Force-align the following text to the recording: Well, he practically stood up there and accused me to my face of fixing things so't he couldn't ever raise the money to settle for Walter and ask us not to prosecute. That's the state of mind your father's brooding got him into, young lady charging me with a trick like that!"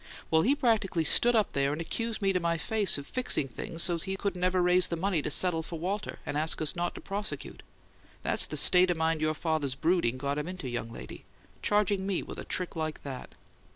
Well, 0.31 0.41
he 0.41 0.55
practically 0.55 1.03
stood 1.03 1.35
up 1.35 1.53
there 1.53 1.71
and 1.71 1.79
accused 1.79 2.23
me 2.23 2.33
to 2.33 2.39
my 2.39 2.57
face 2.57 2.97
of 2.97 3.05
fixing 3.05 3.47
things 3.47 3.83
so't 3.83 4.01
he 4.01 4.17
couldn't 4.17 4.43
ever 4.43 4.59
raise 4.59 4.87
the 4.87 4.95
money 4.97 5.21
to 5.21 5.29
settle 5.29 5.61
for 5.61 5.77
Walter 5.77 6.17
and 6.25 6.35
ask 6.35 6.59
us 6.59 6.75
not 6.75 6.95
to 6.95 7.01
prosecute. 7.01 7.61
That's 8.23 8.47
the 8.47 8.57
state 8.57 8.89
of 8.89 8.97
mind 8.97 9.21
your 9.21 9.35
father's 9.35 9.75
brooding 9.75 10.17
got 10.17 10.39
him 10.39 10.47
into, 10.47 10.67
young 10.67 10.89
lady 10.89 11.23
charging 11.61 12.07
me 12.07 12.23
with 12.23 12.39
a 12.39 12.45
trick 12.45 12.75
like 12.75 13.03
that!" 13.03 13.35